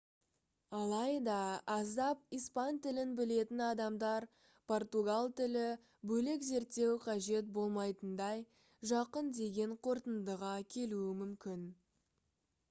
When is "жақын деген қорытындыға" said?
8.95-10.55